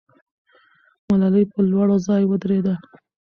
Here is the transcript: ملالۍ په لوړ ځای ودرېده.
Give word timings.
ملالۍ 1.07 1.43
په 1.51 1.59
لوړ 1.71 1.87
ځای 2.07 2.23
ودرېده. 2.27 2.75